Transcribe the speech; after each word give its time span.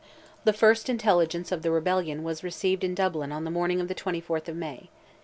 The 0.45 0.51
first 0.51 0.89
intelligence 0.89 1.51
of 1.51 1.61
the 1.61 1.69
rebellion 1.69 2.23
was 2.23 2.43
received 2.43 2.83
in 2.83 2.95
Dublin 2.95 3.31
on 3.31 3.43
the 3.43 3.51
morning 3.51 3.79
of 3.79 3.87
the 3.87 3.93
24th 3.93 4.47
of 4.47 4.55
May. 4.55 4.89